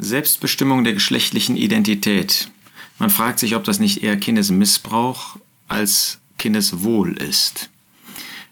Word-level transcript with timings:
Selbstbestimmung 0.00 0.84
der 0.84 0.94
geschlechtlichen 0.94 1.56
Identität. 1.56 2.50
Man 2.98 3.10
fragt 3.10 3.38
sich, 3.38 3.54
ob 3.54 3.64
das 3.64 3.78
nicht 3.78 4.02
eher 4.02 4.16
Kindesmissbrauch 4.16 5.36
als 5.68 6.18
Kindeswohl 6.38 7.12
ist. 7.16 7.70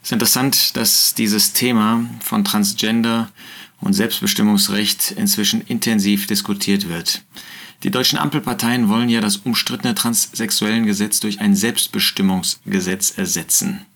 Es 0.02 0.08
ist 0.08 0.12
interessant, 0.12 0.76
dass 0.76 1.14
dieses 1.14 1.52
Thema 1.52 2.04
von 2.20 2.44
Transgender 2.44 3.30
und 3.80 3.92
Selbstbestimmungsrecht 3.92 5.12
inzwischen 5.12 5.60
intensiv 5.62 6.26
diskutiert 6.26 6.88
wird. 6.88 7.22
Die 7.82 7.90
deutschen 7.90 8.18
Ampelparteien 8.18 8.88
wollen 8.88 9.08
ja 9.08 9.20
das 9.20 9.36
umstrittene 9.36 9.94
transsexuellen 9.94 10.86
Gesetz 10.86 11.20
durch 11.20 11.40
ein 11.40 11.54
Selbstbestimmungsgesetz 11.54 13.16
ersetzen. 13.16 13.86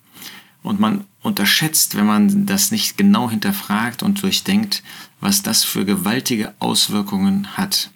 Und 0.62 0.78
man 0.78 1.04
unterschätzt, 1.22 1.96
wenn 1.96 2.06
man 2.06 2.46
das 2.46 2.70
nicht 2.70 2.96
genau 2.98 3.30
hinterfragt 3.30 4.02
und 4.02 4.22
durchdenkt, 4.22 4.82
was 5.20 5.42
das 5.42 5.64
für 5.64 5.84
gewaltige 5.84 6.52
Auswirkungen 6.58 7.56
hat. 7.56 7.90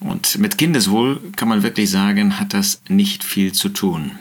Und 0.00 0.38
mit 0.38 0.58
Kindeswohl 0.58 1.20
kann 1.36 1.48
man 1.48 1.62
wirklich 1.62 1.90
sagen, 1.90 2.38
hat 2.38 2.52
das 2.52 2.82
nicht 2.88 3.24
viel 3.24 3.52
zu 3.52 3.68
tun. 3.68 4.12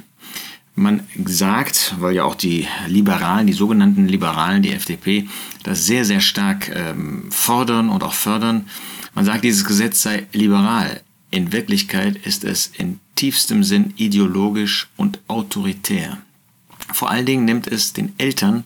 Man 0.76 1.02
sagt, 1.26 1.96
weil 2.00 2.16
ja 2.16 2.24
auch 2.24 2.36
die 2.36 2.68
Liberalen, 2.88 3.46
die 3.46 3.54
sogenannten 3.54 4.08
Liberalen, 4.08 4.64
die 4.64 4.72
FDP, 4.72 5.28
das 5.64 5.86
sehr, 5.86 6.04
sehr 6.04 6.22
stark 6.22 6.72
ähm, 6.74 7.26
fordern 7.32 7.90
und 7.90 8.04
auch 8.04 8.14
fördern, 8.14 8.68
man 9.14 9.26
sagt, 9.26 9.44
dieses 9.44 9.66
Gesetz 9.66 10.02
sei 10.02 10.26
liberal. 10.34 11.02
In 11.30 11.52
Wirklichkeit 11.52 12.16
ist 12.26 12.44
es 12.44 12.72
in 12.76 13.00
tiefstem 13.16 13.64
Sinn 13.64 13.94
ideologisch 13.98 14.88
und 14.98 15.20
autoritär. 15.28 16.18
Vor 16.94 17.10
allen 17.10 17.26
Dingen 17.26 17.46
nimmt 17.46 17.68
es 17.68 17.94
den 17.94 18.14
Eltern 18.18 18.64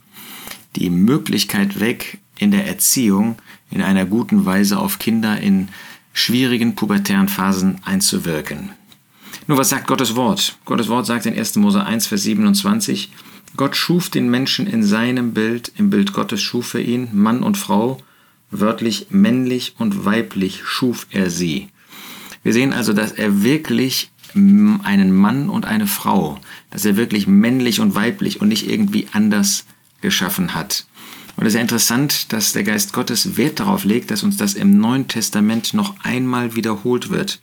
die 0.76 0.90
Möglichkeit 0.90 1.80
weg, 1.80 2.20
in 2.38 2.52
der 2.52 2.68
Erziehung 2.68 3.38
in 3.72 3.82
einer 3.82 4.06
guten 4.06 4.46
Weise 4.46 4.78
auf 4.78 5.00
Kinder 5.00 5.40
in 5.40 5.70
schwierigen 6.14 6.76
pubertären 6.76 7.28
Phasen 7.28 7.80
einzuwirken. 7.84 8.70
Nur 9.48 9.58
was 9.58 9.70
sagt 9.70 9.88
Gottes 9.88 10.16
Wort? 10.16 10.58
Gottes 10.66 10.88
Wort 10.88 11.06
sagt 11.06 11.26
in 11.26 11.38
1. 11.38 11.56
Mose 11.56 11.84
1, 11.84 12.08
Vers 12.08 12.24
27, 12.24 13.12
Gott 13.56 13.76
schuf 13.76 14.10
den 14.10 14.30
Menschen 14.30 14.68
in 14.68 14.84
seinem 14.84 15.34
Bild, 15.34 15.72
im 15.78 15.90
Bild 15.90 16.14
Gottes 16.14 16.42
schuf 16.42 16.74
er 16.74 16.82
ihn, 16.82 17.10
Mann 17.14 17.44
und 17.44 17.58
Frau, 17.58 18.02
wörtlich 18.52 19.08
männlich 19.10 19.76
und 19.78 20.06
weiblich 20.06 20.62
schuf 20.66 21.08
er 21.12 21.30
sie. 21.30 21.70
Wir 22.44 22.54
sehen 22.54 22.74
also, 22.74 22.94
dass 22.94 23.12
er 23.12 23.44
wirklich 23.44 24.12
einen 24.84 25.14
Mann 25.14 25.50
und 25.50 25.66
eine 25.66 25.88
Frau, 25.88 26.40
dass 26.72 26.86
er 26.86 26.98
wirklich 26.98 27.28
männlich 27.28 27.80
und 27.80 27.96
weiblich 27.96 28.42
und 28.42 28.48
nicht 28.48 28.70
irgendwie 28.70 29.08
anders 29.12 29.66
geschaffen 30.02 30.54
hat. 30.54 30.86
Und 31.36 31.46
es 31.46 31.54
ist 31.54 31.56
ja 31.56 31.62
interessant, 31.62 32.34
dass 32.34 32.54
der 32.54 32.64
Geist 32.64 32.94
Gottes 32.94 33.38
Wert 33.38 33.60
darauf 33.60 33.84
legt, 33.84 34.10
dass 34.10 34.24
uns 34.24 34.38
das 34.38 34.56
im 34.56 34.80
Neuen 34.80 35.08
Testament 35.08 35.74
noch 35.74 35.96
einmal 36.04 36.56
wiederholt 36.56 37.10
wird. 37.10 37.40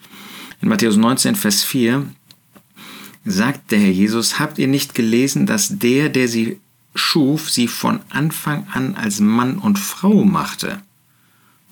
In 0.60 0.68
Matthäus 0.68 0.96
19, 0.96 1.36
Vers 1.36 1.62
4 1.62 2.06
sagt 3.24 3.70
der 3.70 3.78
Herr 3.78 3.90
Jesus, 3.90 4.38
habt 4.38 4.58
ihr 4.58 4.66
nicht 4.66 4.94
gelesen, 4.94 5.46
dass 5.46 5.78
der, 5.78 6.08
der 6.08 6.28
sie 6.28 6.58
schuf, 6.94 7.50
sie 7.50 7.68
von 7.68 8.00
Anfang 8.10 8.66
an 8.72 8.94
als 8.96 9.20
Mann 9.20 9.58
und 9.58 9.78
Frau 9.78 10.24
machte? 10.24 10.82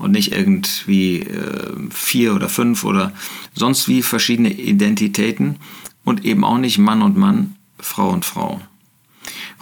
Und 0.02 0.10
nicht 0.10 0.32
irgendwie 0.32 1.20
äh, 1.20 1.76
vier 1.90 2.34
oder 2.34 2.48
fünf 2.48 2.82
oder 2.82 3.12
sonst 3.54 3.86
wie 3.86 4.02
verschiedene 4.02 4.52
Identitäten 4.52 5.60
und 6.02 6.24
eben 6.24 6.42
auch 6.42 6.58
nicht 6.58 6.78
Mann 6.78 7.02
und 7.02 7.16
Mann, 7.16 7.54
Frau 7.78 8.08
und 8.10 8.24
Frau. 8.24 8.60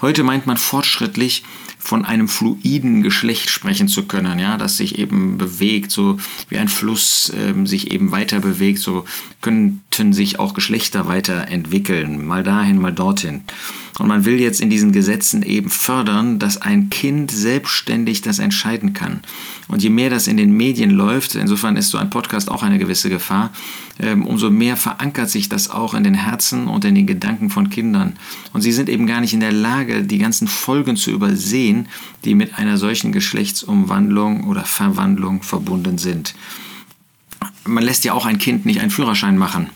Heute 0.00 0.22
meint 0.22 0.47
man 0.47 0.56
fortschrittlich, 0.56 1.44
von 1.80 2.04
einem 2.04 2.28
fluiden 2.28 3.02
Geschlecht 3.02 3.48
sprechen 3.48 3.88
zu 3.88 4.04
können, 4.04 4.38
ja, 4.38 4.58
das 4.58 4.76
sich 4.76 4.98
eben 4.98 5.38
bewegt, 5.38 5.90
so 5.90 6.18
wie 6.48 6.58
ein 6.58 6.68
Fluss 6.68 7.32
ähm, 7.36 7.66
sich 7.66 7.90
eben 7.90 8.12
weiter 8.12 8.38
bewegt, 8.38 8.78
so 8.78 9.06
könnten 9.40 10.12
sich 10.12 10.38
auch 10.38 10.52
Geschlechter 10.52 11.08
weiterentwickeln, 11.08 12.24
mal 12.26 12.42
dahin, 12.42 12.78
mal 12.78 12.92
dorthin. 12.92 13.42
Und 13.98 14.08
man 14.08 14.24
will 14.24 14.40
jetzt 14.40 14.60
in 14.60 14.70
diesen 14.70 14.92
Gesetzen 14.92 15.42
eben 15.42 15.69
fördern, 15.69 16.38
dass 16.38 16.60
ein 16.60 16.88
Kind 16.88 17.30
selbstständig 17.30 18.22
das 18.22 18.38
entscheiden 18.38 18.94
kann. 18.94 19.20
Und 19.69 19.82
je 19.82 19.90
mehr 19.90 20.08
das 20.08 20.26
in 20.26 20.36
den 20.36 20.56
Medien 20.56 20.90
läuft, 20.90 21.34
insofern 21.34 21.76
ist 21.76 21.90
so 21.90 21.98
ein 21.98 22.08
Podcast 22.08 22.50
auch 22.50 22.62
eine 22.62 22.78
gewisse 22.78 23.10
Gefahr, 23.10 23.50
ähm, 23.98 24.24
umso 24.26 24.50
mehr 24.50 24.76
verankert 24.76 25.28
sich 25.28 25.48
das 25.48 25.69
auch 25.69 25.92
in 25.92 26.04
den 26.04 26.14
Herzen 26.14 26.66
und 26.66 26.84
in 26.84 26.94
den 26.94 27.06
Gedanken 27.06 27.50
von 27.50 27.69
Kindern. 27.69 28.14
Und 28.52 28.62
sie 28.62 28.72
sind 28.72 28.88
eben 28.88 29.06
gar 29.06 29.20
nicht 29.20 29.34
in 29.34 29.40
der 29.40 29.52
Lage, 29.52 30.02
die 30.02 30.19
ganzen 30.19 30.48
Folgen 30.48 30.96
zu 30.96 31.10
übersehen, 31.10 31.69
die 32.25 32.34
mit 32.34 32.58
einer 32.58 32.76
solchen 32.76 33.12
Geschlechtsumwandlung 33.12 34.44
oder 34.44 34.64
Verwandlung 34.64 35.42
verbunden 35.42 35.98
sind. 35.98 36.34
Man 37.64 37.84
lässt 37.84 38.04
ja 38.04 38.12
auch 38.12 38.26
ein 38.26 38.38
Kind 38.38 38.66
nicht 38.66 38.81
einen 38.81 38.91
Führerschein 38.91 39.38
machen 39.38 39.70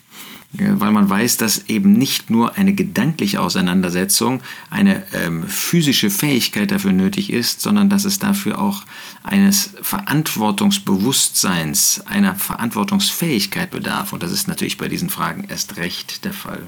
weil 0.57 0.93
man 0.93 1.11
weiß, 1.11 1.39
dass 1.39 1.69
eben 1.69 1.95
nicht 1.95 2.31
nur 2.31 2.57
eine 2.57 2.75
gedankliche 2.75 3.41
Auseinandersetzung, 3.41 4.41
eine 4.71 5.03
ähm, 5.13 5.49
physische 5.49 6.11
Fähigkeit 6.11 6.71
dafür 6.71 6.93
nötig 6.93 7.33
ist, 7.33 7.61
sondern 7.61 7.91
dass 7.91 8.05
es 8.05 8.21
dafür 8.21 8.61
auch 8.61 8.85
eines 9.25 9.71
Verantwortungsbewusstseins, 9.83 12.03
einer 12.07 12.37
Verantwortungsfähigkeit 12.37 13.73
bedarf. 13.73 14.13
Und 14.13 14.23
das 14.23 14.31
ist 14.31 14.47
natürlich 14.47 14.79
bei 14.79 14.87
diesen 14.89 15.11
Fragen 15.11 15.43
erst 15.49 15.77
recht 15.77 16.25
der 16.25 16.33
Fall. 16.33 16.63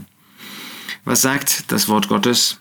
Was 1.05 1.23
sagt 1.23 1.71
das 1.71 1.89
Wort 1.89 2.09
Gottes? 2.09 2.59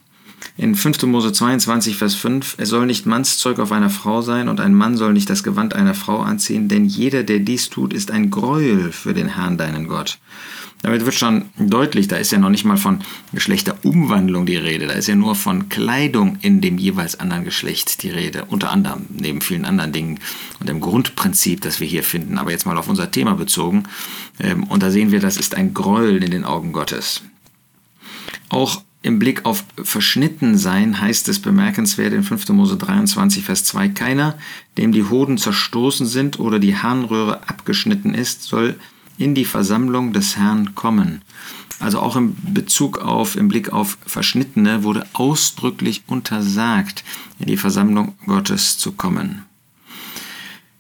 In 0.58 0.76
5. 0.76 1.04
Mose 1.04 1.34
22, 1.34 1.98
Vers 1.98 2.16
5, 2.16 2.56
es 2.60 2.70
soll 2.70 2.86
nicht 2.86 3.06
Mannszeug 3.06 3.60
auf 3.60 3.74
einer 3.74 3.90
Frau 3.90 4.22
sein 4.22 4.48
und 4.48 4.62
ein 4.62 4.74
Mann 4.74 4.96
soll 4.96 5.12
nicht 5.12 5.30
das 5.30 5.44
Gewand 5.44 5.74
einer 5.74 5.94
Frau 5.94 6.20
anziehen, 6.20 6.70
denn 6.70 6.86
jeder, 6.86 7.24
der 7.24 7.40
dies 7.40 7.70
tut, 7.70 7.92
ist 7.94 8.10
ein 8.10 8.32
Gräuel 8.32 8.94
für 8.94 9.14
den 9.14 9.28
Herrn, 9.28 9.58
deinen 9.58 9.90
Gott. 9.90 10.18
Damit 10.82 11.04
wird 11.04 11.16
schon 11.16 11.46
deutlich, 11.58 12.08
da 12.08 12.16
ist 12.16 12.32
ja 12.32 12.38
noch 12.38 12.50
nicht 12.50 12.64
mal 12.64 12.78
von 12.78 13.00
Geschlechterumwandlung 13.34 14.46
die 14.46 14.56
Rede, 14.56 14.88
da 14.88 14.94
ist 14.94 15.08
ja 15.08 15.16
nur 15.16 15.36
von 15.36 15.68
Kleidung 15.68 16.38
in 16.40 16.62
dem 16.62 16.78
jeweils 16.78 17.20
anderen 17.20 17.44
Geschlecht 17.44 18.02
die 18.04 18.12
Rede, 18.12 18.46
unter 18.46 18.72
anderem, 18.72 19.08
neben 19.10 19.42
vielen 19.42 19.66
anderen 19.66 19.92
Dingen 19.92 20.20
und 20.62 20.70
dem 20.70 20.80
Grundprinzip, 20.80 21.60
das 21.62 21.82
wir 21.82 21.88
hier 21.88 22.04
finden, 22.04 22.38
aber 22.38 22.52
jetzt 22.52 22.66
mal 22.66 22.78
auf 22.78 22.88
unser 22.88 23.12
Thema 23.12 23.34
bezogen. 23.34 23.84
Ähm, 24.40 24.64
und 24.64 24.84
da 24.84 24.90
sehen 24.90 25.12
wir, 25.12 25.20
das 25.20 25.36
ist 25.36 25.56
ein 25.56 25.74
Gräuel 25.74 26.24
in 26.24 26.32
den 26.32 26.46
Augen 26.46 26.72
Gottes. 26.72 27.24
Auch 28.48 28.84
im 29.06 29.20
Blick 29.20 29.46
auf 29.46 29.64
Verschnittensein 29.84 31.00
heißt 31.00 31.30
es 31.30 31.40
bemerkenswert 31.40 32.12
in 32.12 32.24
5. 32.24 32.50
Mose 32.50 32.76
23, 32.76 33.44
Vers 33.44 33.64
2, 33.66 33.90
keiner, 33.90 34.36
dem 34.80 34.92
die 34.92 35.04
Hoden 35.04 35.38
zerstoßen 35.38 36.08
sind 36.08 36.40
oder 36.40 36.58
die 36.58 36.76
Harnröhre 36.76 37.48
abgeschnitten 37.48 38.16
ist, 38.16 38.42
soll 38.42 38.80
in 39.20 39.36
die 39.36 39.46
Versammlung 39.46 40.12
des 40.12 40.38
Herrn 40.38 40.74
kommen. 40.74 41.22
Also 41.80 42.00
auch 42.00 42.16
im 42.16 42.36
Bezug 42.52 42.98
auf, 42.98 43.36
im 43.36 43.48
Blick 43.48 43.72
auf 43.72 44.00
Verschnittene 44.08 44.82
wurde 44.82 45.06
ausdrücklich 45.14 46.02
untersagt, 46.08 47.04
in 47.38 47.46
die 47.46 47.58
Versammlung 47.58 48.16
Gottes 48.26 48.80
zu 48.80 48.94
kommen. 48.94 49.46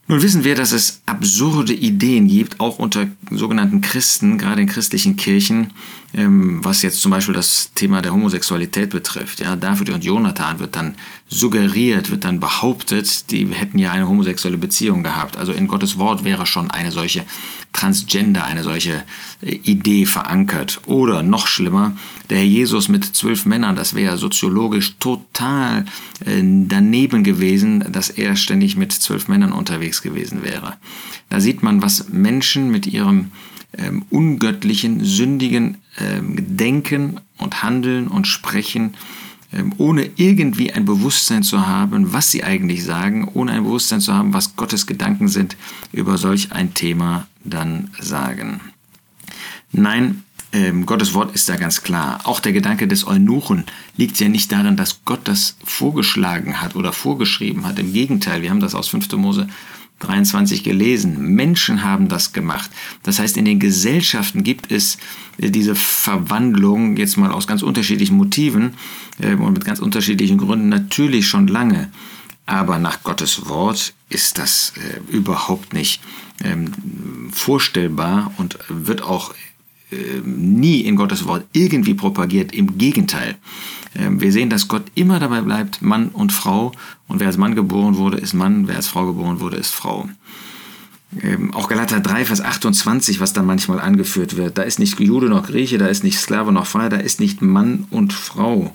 Nun 0.07 0.21
wissen 0.21 0.43
wir, 0.43 0.53
dass 0.53 0.71
es 0.71 1.01
absurde 1.07 1.73
Ideen 1.73 2.27
gibt, 2.27 2.59
auch 2.59 2.77
unter 2.77 3.07
sogenannten 3.31 3.81
Christen, 3.81 4.37
gerade 4.37 4.61
in 4.61 4.67
christlichen 4.67 5.15
Kirchen, 5.15 5.73
ähm, 6.13 6.63
was 6.63 6.83
jetzt 6.83 7.01
zum 7.01 7.09
Beispiel 7.09 7.33
das 7.33 7.71
Thema 7.73 8.03
der 8.03 8.13
Homosexualität 8.13 8.91
betrifft. 8.91 9.39
Ja, 9.39 9.55
David 9.55 9.89
und 9.89 10.03
Jonathan 10.03 10.59
wird 10.59 10.75
dann 10.75 10.93
suggeriert, 11.27 12.11
wird 12.11 12.23
dann 12.23 12.39
behauptet, 12.39 13.31
die 13.31 13.47
hätten 13.47 13.79
ja 13.79 13.93
eine 13.93 14.07
homosexuelle 14.07 14.59
Beziehung 14.59 15.01
gehabt. 15.01 15.37
Also 15.37 15.53
in 15.53 15.67
Gottes 15.67 15.97
Wort 15.97 16.23
wäre 16.23 16.45
schon 16.45 16.69
eine 16.69 16.91
solche 16.91 17.25
Transgender, 17.75 18.45
eine 18.45 18.63
solche 18.63 19.03
äh, 19.41 19.51
Idee 19.51 20.05
verankert. 20.05 20.81
Oder 20.85 21.23
noch 21.23 21.47
schlimmer, 21.47 21.95
der 22.29 22.37
Herr 22.37 22.45
Jesus 22.45 22.87
mit 22.87 23.03
zwölf 23.03 23.45
Männern, 23.45 23.75
das 23.75 23.93
wäre 23.93 24.17
soziologisch 24.17 24.95
total 24.99 25.85
äh, 26.25 26.41
daneben 26.41 27.23
gewesen, 27.23 27.83
dass 27.91 28.09
er 28.09 28.37
ständig 28.37 28.77
mit 28.77 28.93
zwölf 28.93 29.27
Männern 29.27 29.51
unterwegs 29.51 30.01
gewesen 30.01 30.43
wäre. 30.43 30.77
Da 31.29 31.39
sieht 31.39 31.63
man, 31.63 31.81
was 31.81 32.09
Menschen 32.09 32.71
mit 32.71 32.87
ihrem 32.87 33.31
ähm, 33.77 34.05
ungöttlichen, 34.09 35.03
sündigen 35.03 35.77
ähm, 35.99 36.37
Denken 36.57 37.19
und 37.37 37.61
Handeln 37.61 38.07
und 38.07 38.25
Sprechen, 38.25 38.93
ohne 39.77 40.09
irgendwie 40.15 40.71
ein 40.71 40.85
Bewusstsein 40.85 41.43
zu 41.43 41.67
haben, 41.67 42.13
was 42.13 42.31
sie 42.31 42.43
eigentlich 42.43 42.83
sagen, 42.83 43.29
ohne 43.33 43.53
ein 43.53 43.63
Bewusstsein 43.63 44.01
zu 44.01 44.13
haben, 44.13 44.33
was 44.33 44.55
Gottes 44.55 44.85
Gedanken 44.85 45.27
sind, 45.27 45.55
über 45.91 46.17
solch 46.17 46.51
ein 46.51 46.73
Thema 46.73 47.27
dann 47.43 47.91
sagen. 47.99 48.61
Nein, 49.71 50.23
ähm, 50.51 50.85
Gottes 50.85 51.13
Wort 51.13 51.35
ist 51.35 51.49
da 51.49 51.57
ganz 51.57 51.83
klar. 51.83 52.21
Auch 52.23 52.39
der 52.39 52.53
Gedanke 52.53 52.87
des 52.87 53.05
Eunuchen 53.05 53.65
liegt 53.97 54.19
ja 54.19 54.29
nicht 54.29 54.51
darin, 54.51 54.77
dass 54.77 55.03
Gott 55.03 55.21
das 55.25 55.57
vorgeschlagen 55.63 56.61
hat 56.61 56.75
oder 56.75 56.93
vorgeschrieben 56.93 57.65
hat. 57.65 57.77
Im 57.77 57.91
Gegenteil, 57.91 58.41
wir 58.41 58.49
haben 58.49 58.61
das 58.61 58.75
aus 58.75 58.87
5. 58.87 59.11
Mose 59.17 59.47
23 59.99 60.63
gelesen. 60.63 61.35
Menschen 61.35 61.83
haben 61.83 62.09
das 62.09 62.33
gemacht. 62.33 62.69
Das 63.03 63.19
heißt, 63.19 63.37
in 63.37 63.45
den 63.45 63.59
Gesellschaften 63.59 64.43
gibt 64.43 64.71
es 64.71 64.97
äh, 65.37 65.49
diese 65.49 65.75
Verwandlung 65.75 66.97
jetzt 66.97 67.17
mal 67.17 67.31
aus 67.31 67.47
ganz 67.47 67.61
unterschiedlichen 67.61 68.17
Motiven 68.17 68.73
äh, 69.19 69.35
und 69.35 69.53
mit 69.53 69.65
ganz 69.65 69.79
unterschiedlichen 69.79 70.37
Gründen 70.37 70.69
natürlich 70.69 71.27
schon 71.27 71.47
lange. 71.47 71.91
Aber 72.45 72.77
nach 72.77 73.03
Gottes 73.03 73.47
Wort 73.47 73.93
ist 74.09 74.37
das 74.37 74.73
äh, 74.75 75.13
überhaupt 75.15 75.73
nicht 75.73 76.01
ähm, 76.43 76.71
vorstellbar 77.31 78.33
und 78.37 78.59
wird 78.67 79.01
auch 79.01 79.33
nie 80.25 80.81
in 80.81 80.95
Gottes 80.95 81.25
Wort 81.25 81.45
irgendwie 81.53 81.93
propagiert. 81.93 82.53
Im 82.53 82.77
Gegenteil. 82.77 83.35
Äh, 83.95 84.09
wir 84.09 84.31
sehen, 84.31 84.49
dass 84.49 84.67
Gott 84.67 84.83
immer 84.95 85.19
dabei 85.19 85.41
bleibt, 85.41 85.81
Mann 85.81 86.09
und 86.09 86.31
Frau. 86.31 86.71
Und 87.07 87.19
wer 87.19 87.27
als 87.27 87.37
Mann 87.37 87.55
geboren 87.55 87.97
wurde, 87.97 88.17
ist 88.17 88.33
Mann. 88.33 88.67
Wer 88.67 88.75
als 88.75 88.87
Frau 88.87 89.05
geboren 89.05 89.39
wurde, 89.39 89.57
ist 89.57 89.73
Frau. 89.73 90.07
Ähm, 91.21 91.53
auch 91.53 91.69
Galater 91.69 91.99
3, 91.99 92.25
Vers 92.25 92.41
28, 92.41 93.19
was 93.19 93.33
da 93.33 93.41
manchmal 93.41 93.79
angeführt 93.79 94.37
wird. 94.37 94.57
Da 94.57 94.63
ist 94.63 94.79
nicht 94.79 94.99
Jude 94.99 95.29
noch 95.29 95.47
Grieche, 95.47 95.77
da 95.77 95.87
ist 95.87 96.03
nicht 96.03 96.19
Sklave 96.19 96.51
noch 96.51 96.67
Freier, 96.67 96.89
da 96.89 96.97
ist 96.97 97.19
nicht 97.19 97.41
Mann 97.41 97.87
und 97.89 98.13
Frau 98.13 98.73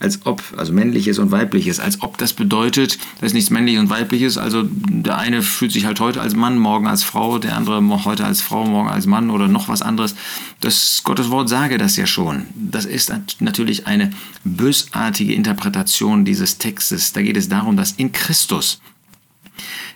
als 0.00 0.24
ob, 0.26 0.42
also 0.56 0.72
männliches 0.72 1.18
und 1.18 1.30
weibliches, 1.30 1.80
als 1.80 2.02
ob 2.02 2.18
das 2.18 2.32
bedeutet, 2.32 2.98
da 3.20 3.26
ist 3.26 3.32
nichts 3.32 3.50
männliches 3.50 3.80
und 3.80 3.90
weibliches, 3.90 4.38
also 4.38 4.64
der 4.64 5.18
eine 5.18 5.42
fühlt 5.42 5.72
sich 5.72 5.86
halt 5.86 6.00
heute 6.00 6.20
als 6.20 6.34
Mann, 6.34 6.58
morgen 6.58 6.86
als 6.86 7.02
Frau, 7.02 7.38
der 7.38 7.56
andere 7.56 7.82
heute 8.04 8.24
als 8.24 8.40
Frau, 8.40 8.64
morgen 8.64 8.88
als 8.88 9.06
Mann 9.06 9.30
oder 9.30 9.48
noch 9.48 9.68
was 9.68 9.82
anderes. 9.82 10.14
Das 10.60 11.02
Gottes 11.04 11.30
Wort 11.30 11.48
sage 11.48 11.78
das 11.78 11.96
ja 11.96 12.06
schon. 12.06 12.46
Das 12.54 12.84
ist 12.84 13.12
natürlich 13.40 13.86
eine 13.86 14.10
bösartige 14.44 15.34
Interpretation 15.34 16.24
dieses 16.24 16.58
Textes. 16.58 17.12
Da 17.12 17.22
geht 17.22 17.36
es 17.36 17.48
darum, 17.48 17.76
dass 17.76 17.92
in 17.92 18.12
Christus 18.12 18.80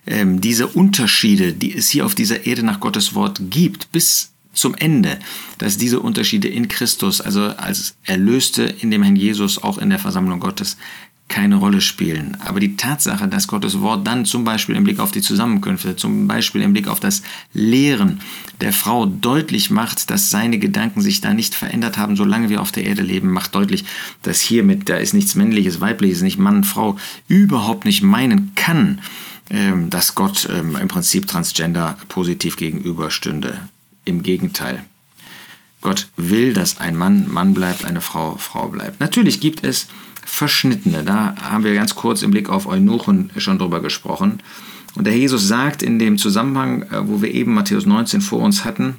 ähm, 0.06 0.40
diese 0.40 0.66
Unterschiede, 0.66 1.52
die 1.52 1.74
es 1.74 1.88
hier 1.88 2.06
auf 2.06 2.14
dieser 2.14 2.46
Erde 2.46 2.64
nach 2.64 2.80
Gottes 2.80 3.14
Wort 3.14 3.40
gibt, 3.50 3.92
bis 3.92 4.31
zum 4.52 4.74
Ende, 4.74 5.18
dass 5.58 5.78
diese 5.78 6.00
Unterschiede 6.00 6.48
in 6.48 6.68
Christus, 6.68 7.20
also 7.20 7.42
als 7.42 7.96
Erlöste 8.04 8.62
in 8.64 8.90
dem 8.90 9.02
Herrn 9.02 9.16
Jesus, 9.16 9.62
auch 9.62 9.78
in 9.78 9.90
der 9.90 9.98
Versammlung 9.98 10.40
Gottes, 10.40 10.76
keine 11.32 11.56
Rolle 11.56 11.80
spielen. 11.80 12.36
Aber 12.44 12.60
die 12.60 12.76
Tatsache, 12.76 13.26
dass 13.26 13.48
Gottes 13.48 13.80
Wort 13.80 14.06
dann 14.06 14.26
zum 14.26 14.44
Beispiel 14.44 14.76
im 14.76 14.84
Blick 14.84 15.00
auf 15.00 15.12
die 15.12 15.22
Zusammenkünfte, 15.22 15.96
zum 15.96 16.28
Beispiel 16.28 16.60
im 16.60 16.74
Blick 16.74 16.88
auf 16.88 17.00
das 17.00 17.22
Lehren 17.54 18.20
der 18.60 18.72
Frau 18.74 19.06
deutlich 19.06 19.70
macht, 19.70 20.10
dass 20.10 20.30
seine 20.30 20.58
Gedanken 20.58 21.00
sich 21.00 21.22
da 21.22 21.32
nicht 21.32 21.54
verändert 21.54 21.96
haben, 21.96 22.16
solange 22.16 22.50
wir 22.50 22.60
auf 22.60 22.70
der 22.70 22.84
Erde 22.84 23.02
leben, 23.02 23.30
macht 23.30 23.54
deutlich, 23.54 23.86
dass 24.20 24.40
hiermit, 24.40 24.90
da 24.90 24.96
ist 24.96 25.14
nichts 25.14 25.34
Männliches, 25.34 25.80
Weibliches, 25.80 26.20
nicht 26.20 26.38
Mann, 26.38 26.64
Frau, 26.64 26.98
überhaupt 27.28 27.86
nicht 27.86 28.02
meinen 28.02 28.54
kann, 28.54 29.00
ähm, 29.48 29.88
dass 29.88 30.14
Gott 30.14 30.46
ähm, 30.52 30.76
im 30.76 30.88
Prinzip 30.88 31.26
Transgender 31.28 31.96
positiv 32.08 32.56
gegenüberstünde. 32.56 33.58
Im 34.04 34.22
Gegenteil. 34.22 34.84
Gott 35.80 36.08
will, 36.16 36.54
dass 36.54 36.78
ein 36.78 36.96
Mann 36.96 37.30
Mann 37.32 37.54
bleibt, 37.54 37.84
eine 37.84 38.00
Frau 38.00 38.36
Frau 38.36 38.68
bleibt. 38.68 39.00
Natürlich 39.00 39.40
gibt 39.40 39.64
es 39.64 39.88
Verschnittene. 40.24 41.02
Da 41.02 41.34
haben 41.42 41.64
wir 41.64 41.74
ganz 41.74 41.94
kurz 41.94 42.22
im 42.22 42.30
Blick 42.30 42.48
auf 42.48 42.66
Eunuchen 42.66 43.30
schon 43.36 43.58
drüber 43.58 43.80
gesprochen. 43.80 44.38
Und 44.94 45.06
der 45.06 45.16
Jesus 45.16 45.48
sagt 45.48 45.82
in 45.82 45.98
dem 45.98 46.18
Zusammenhang, 46.18 46.82
äh, 46.82 47.08
wo 47.08 47.22
wir 47.22 47.32
eben 47.32 47.54
Matthäus 47.54 47.86
19 47.86 48.20
vor 48.20 48.40
uns 48.40 48.64
hatten, 48.64 48.96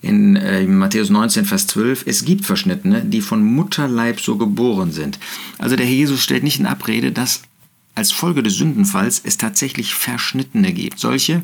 in 0.00 0.36
äh, 0.36 0.64
Matthäus 0.66 1.10
19, 1.10 1.44
Vers 1.44 1.66
12, 1.66 2.04
es 2.06 2.24
gibt 2.24 2.44
Verschnittene, 2.44 3.04
die 3.04 3.20
von 3.20 3.42
Mutterleib 3.42 4.20
so 4.20 4.36
geboren 4.36 4.92
sind. 4.92 5.18
Also 5.58 5.74
der 5.74 5.86
Jesus 5.86 6.22
stellt 6.22 6.44
nicht 6.44 6.60
in 6.60 6.66
Abrede, 6.66 7.10
dass 7.10 7.42
als 7.96 8.12
Folge 8.12 8.44
des 8.44 8.54
Sündenfalls 8.54 9.20
es 9.24 9.38
tatsächlich 9.38 9.94
Verschnittene 9.94 10.72
gibt. 10.72 11.00
Solche, 11.00 11.42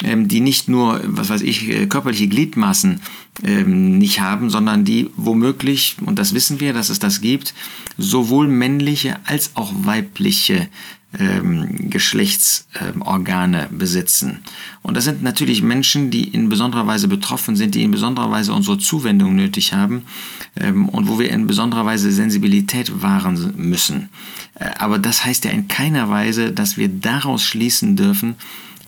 die 0.00 0.40
nicht 0.40 0.68
nur, 0.68 1.00
was 1.04 1.28
weiß 1.28 1.42
ich, 1.42 1.68
äh, 1.68 1.86
körperliche 1.86 2.28
Gliedmaßen 2.28 3.00
ähm, 3.42 3.98
nicht 3.98 4.20
haben, 4.20 4.48
sondern 4.48 4.84
die 4.84 5.10
womöglich, 5.16 5.96
und 6.04 6.18
das 6.18 6.34
wissen 6.34 6.60
wir, 6.60 6.72
dass 6.72 6.88
es 6.88 6.98
das 6.98 7.20
gibt, 7.20 7.52
sowohl 7.96 8.46
männliche 8.46 9.16
als 9.24 9.52
auch 9.54 9.72
weibliche 9.74 10.68
ähm, 11.18 11.90
Geschlechtsorgane 11.90 13.68
besitzen. 13.70 14.40
Und 14.82 14.96
das 14.96 15.04
sind 15.04 15.22
natürlich 15.22 15.62
Menschen, 15.62 16.10
die 16.10 16.24
in 16.28 16.48
besonderer 16.48 16.86
Weise 16.86 17.08
betroffen 17.08 17.56
sind, 17.56 17.74
die 17.74 17.82
in 17.82 17.90
besonderer 17.90 18.30
Weise 18.30 18.52
unsere 18.52 18.78
Zuwendung 18.78 19.34
nötig 19.34 19.72
haben 19.72 20.02
und 20.92 21.08
wo 21.08 21.18
wir 21.18 21.30
in 21.30 21.46
besonderer 21.46 21.86
Weise 21.86 22.12
Sensibilität 22.12 23.02
wahren 23.02 23.54
müssen. 23.56 24.10
Äh, 24.54 24.70
aber 24.78 24.98
das 24.98 25.24
heißt 25.24 25.44
ja 25.44 25.50
in 25.50 25.66
keiner 25.68 26.08
Weise, 26.08 26.52
dass 26.52 26.76
wir 26.76 26.88
daraus 26.88 27.42
schließen 27.42 27.96
dürfen, 27.96 28.36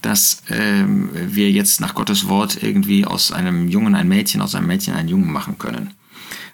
dass 0.02 0.42
ähm, 0.50 1.10
wir 1.12 1.50
jetzt 1.50 1.80
nach 1.80 1.94
Gottes 1.94 2.28
Wort 2.28 2.62
irgendwie 2.62 3.04
aus 3.04 3.32
einem 3.32 3.68
Jungen 3.68 3.94
ein 3.94 4.08
Mädchen, 4.08 4.40
aus 4.40 4.54
einem 4.54 4.66
Mädchen 4.66 4.94
einen 4.94 5.08
Jungen 5.08 5.32
machen 5.32 5.58
können. 5.58 5.94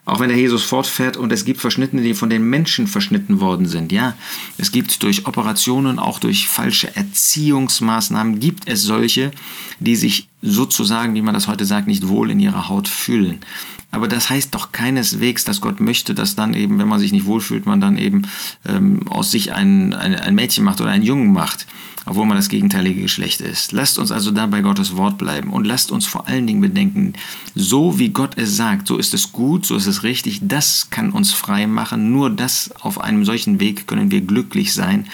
Auch 0.06 0.20
wenn 0.20 0.28
der 0.28 0.38
Jesus 0.38 0.62
fortfährt 0.62 1.16
und 1.16 1.32
es 1.32 1.44
gibt 1.44 1.60
Verschnittene, 1.60 2.00
die 2.00 2.14
von 2.14 2.30
den 2.30 2.48
Menschen 2.48 2.86
verschnitten 2.86 3.40
worden 3.40 3.66
sind. 3.66 3.90
Ja, 3.90 4.14
es 4.56 4.70
gibt 4.70 5.02
durch 5.02 5.26
Operationen, 5.26 5.98
auch 5.98 6.20
durch 6.20 6.46
falsche 6.46 6.94
Erziehungsmaßnahmen, 6.94 8.38
gibt 8.38 8.68
es 8.68 8.82
solche, 8.82 9.32
die 9.80 9.96
sich 9.96 10.28
sozusagen, 10.42 11.14
wie 11.14 11.22
man 11.22 11.34
das 11.34 11.48
heute 11.48 11.64
sagt, 11.64 11.88
nicht 11.88 12.08
wohl 12.08 12.30
in 12.30 12.40
ihrer 12.40 12.68
Haut 12.68 12.88
fühlen. 12.88 13.40
Aber 13.90 14.08
das 14.08 14.28
heißt 14.28 14.54
doch 14.54 14.72
keineswegs, 14.72 15.44
dass 15.44 15.60
Gott 15.60 15.80
möchte, 15.80 16.14
dass 16.14 16.36
dann 16.36 16.54
eben, 16.54 16.78
wenn 16.78 16.88
man 16.88 17.00
sich 17.00 17.12
nicht 17.12 17.26
wohlfühlt, 17.26 17.66
man 17.66 17.80
dann 17.80 17.96
eben 17.96 18.22
ähm, 18.66 19.08
aus 19.08 19.30
sich 19.30 19.52
ein, 19.52 19.94
ein, 19.94 20.14
ein 20.14 20.34
Mädchen 20.34 20.64
macht 20.64 20.80
oder 20.80 20.90
einen 20.90 21.04
Jungen 21.04 21.32
macht 21.32 21.66
obwohl 22.06 22.24
man 22.24 22.36
das 22.36 22.48
gegenteilige 22.48 23.02
Geschlecht 23.02 23.40
ist. 23.40 23.72
Lasst 23.72 23.98
uns 23.98 24.12
also 24.12 24.30
da 24.30 24.46
bei 24.46 24.60
Gottes 24.60 24.96
Wort 24.96 25.18
bleiben 25.18 25.50
und 25.50 25.64
lasst 25.64 25.90
uns 25.90 26.06
vor 26.06 26.28
allen 26.28 26.46
Dingen 26.46 26.60
bedenken, 26.60 27.14
so 27.54 27.98
wie 27.98 28.10
Gott 28.10 28.38
es 28.38 28.56
sagt, 28.56 28.86
so 28.86 28.96
ist 28.96 29.12
es 29.12 29.32
gut, 29.32 29.66
so 29.66 29.74
ist 29.74 29.86
es 29.86 30.04
richtig, 30.04 30.40
das 30.42 30.88
kann 30.90 31.10
uns 31.10 31.32
frei 31.32 31.66
machen, 31.66 32.12
nur 32.12 32.30
das 32.30 32.70
auf 32.80 33.00
einem 33.00 33.24
solchen 33.24 33.58
Weg 33.58 33.88
können 33.88 34.12
wir 34.12 34.20
glücklich 34.20 34.72
sein 34.72 35.08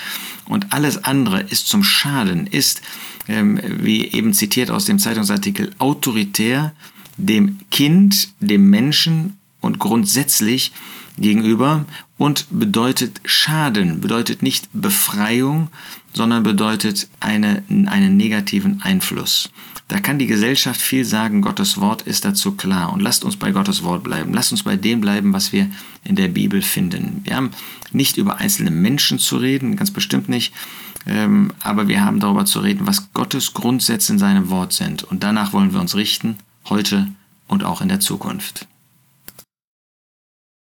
und 0.44 0.72
alles 0.74 1.04
andere 1.04 1.40
ist 1.40 1.66
zum 1.66 1.82
Schaden, 1.82 2.46
ist, 2.46 2.82
ähm, 3.28 3.60
wie 3.80 4.06
eben 4.08 4.34
zitiert 4.34 4.70
aus 4.70 4.84
dem 4.84 4.98
Zeitungsartikel, 4.98 5.70
autoritär 5.78 6.72
dem 7.16 7.58
Kind, 7.70 8.28
dem 8.40 8.70
Menschen 8.70 9.38
und 9.60 9.78
grundsätzlich 9.78 10.72
gegenüber 11.18 11.84
und 12.18 12.46
bedeutet 12.50 13.20
Schaden, 13.24 14.00
bedeutet 14.00 14.42
nicht 14.42 14.68
Befreiung, 14.72 15.68
sondern 16.14 16.42
bedeutet 16.42 17.08
eine, 17.20 17.62
einen 17.68 18.16
negativen 18.16 18.80
Einfluss. 18.82 19.50
Da 19.88 20.00
kann 20.00 20.18
die 20.18 20.26
Gesellschaft 20.26 20.80
viel 20.80 21.04
sagen, 21.04 21.42
Gottes 21.42 21.78
Wort 21.78 22.02
ist 22.02 22.24
dazu 22.24 22.52
klar. 22.52 22.92
Und 22.94 23.00
lasst 23.00 23.24
uns 23.24 23.36
bei 23.36 23.50
Gottes 23.50 23.82
Wort 23.82 24.02
bleiben. 24.02 24.32
Lasst 24.32 24.50
uns 24.50 24.62
bei 24.62 24.76
dem 24.76 25.02
bleiben, 25.02 25.34
was 25.34 25.52
wir 25.52 25.70
in 26.02 26.16
der 26.16 26.28
Bibel 26.28 26.62
finden. 26.62 27.20
Wir 27.24 27.36
haben 27.36 27.50
nicht 27.90 28.16
über 28.16 28.38
einzelne 28.38 28.70
Menschen 28.70 29.18
zu 29.18 29.36
reden, 29.36 29.76
ganz 29.76 29.90
bestimmt 29.90 30.30
nicht, 30.30 30.54
ähm, 31.06 31.52
aber 31.62 31.88
wir 31.88 32.04
haben 32.04 32.20
darüber 32.20 32.44
zu 32.44 32.60
reden, 32.60 32.86
was 32.86 33.12
Gottes 33.12 33.54
Grundsätze 33.54 34.12
in 34.12 34.18
seinem 34.18 34.50
Wort 34.50 34.72
sind. 34.72 35.04
Und 35.04 35.22
danach 35.22 35.52
wollen 35.52 35.72
wir 35.72 35.80
uns 35.80 35.96
richten, 35.96 36.38
heute 36.68 37.08
und 37.48 37.64
auch 37.64 37.80
in 37.80 37.88
der 37.88 38.00
Zukunft. 38.00 38.66